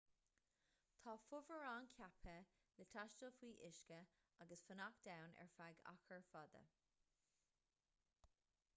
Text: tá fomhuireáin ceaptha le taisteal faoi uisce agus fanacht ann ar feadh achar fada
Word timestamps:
tá 1.07 1.11
fomhuireáin 1.25 1.89
ceaptha 1.95 2.33
le 2.79 2.87
taisteal 2.95 3.27
faoi 3.35 3.53
uisce 3.67 3.99
agus 4.45 4.65
fanacht 4.71 5.09
ann 5.17 5.37
ar 5.45 5.51
feadh 5.59 5.83
achar 5.93 6.25
fada 6.33 6.63